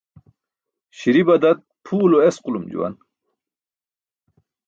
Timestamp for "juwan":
2.71-2.93